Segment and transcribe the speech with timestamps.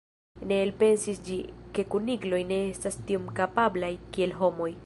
[0.51, 1.37] Ne elpensis ĝi,
[1.77, 4.73] ke kunikloj ne estas tiom kapablaj kiel homoj.